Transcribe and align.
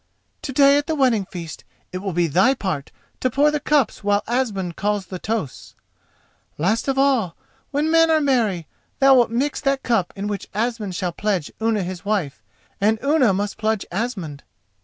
"To 0.41 0.51
day 0.51 0.79
at 0.79 0.87
the 0.87 0.95
wedding 0.95 1.25
feast 1.27 1.63
it 1.91 1.99
will 1.99 2.11
be 2.11 2.25
thy 2.25 2.55
part 2.55 2.91
to 3.19 3.29
pour 3.29 3.51
the 3.51 3.59
cups 3.59 4.03
while 4.03 4.23
Asmund 4.25 4.75
calls 4.75 5.05
the 5.05 5.19
toasts. 5.19 5.75
Last 6.57 6.87
of 6.87 6.97
all, 6.97 7.35
when 7.69 7.91
men 7.91 8.09
are 8.09 8.19
merry, 8.19 8.65
thou 8.97 9.13
wilt 9.13 9.29
mix 9.29 9.61
that 9.61 9.83
cup 9.83 10.11
in 10.15 10.25
which 10.25 10.49
Asmund 10.55 10.95
shall 10.95 11.11
pledge 11.11 11.51
Unna 11.61 11.83
his 11.83 12.03
wife 12.03 12.41
and 12.81 12.97
Unna 13.03 13.31
must 13.31 13.59
pledge 13.59 13.85
Asmund. 13.91 14.41